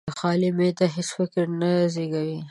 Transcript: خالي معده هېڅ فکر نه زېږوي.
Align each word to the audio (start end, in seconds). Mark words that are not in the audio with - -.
خالي 0.17 0.49
معده 0.57 0.85
هېڅ 0.95 1.09
فکر 1.17 1.43
نه 1.59 1.71
زېږوي. 1.93 2.37